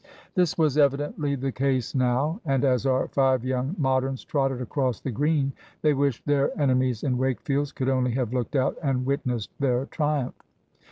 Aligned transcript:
This 0.33 0.57
was 0.57 0.79
evidently 0.79 1.35
the 1.35 1.53
ease 1.63 1.93
now, 1.93 2.41
and 2.43 2.65
as 2.65 2.87
our 2.87 3.07
five 3.09 3.45
young 3.45 3.75
Moderns 3.77 4.25
trotted 4.25 4.59
across 4.59 4.99
the 4.99 5.11
Green, 5.11 5.53
they 5.83 5.93
wished 5.93 6.25
their 6.25 6.59
enemies 6.59 7.03
in 7.03 7.19
Wakefield's 7.19 7.71
could 7.71 7.87
only 7.87 8.13
have 8.13 8.33
looked 8.33 8.55
out 8.55 8.77
and 8.81 9.05
witnessed 9.05 9.51
their 9.59 9.85
triumph. 9.85 10.33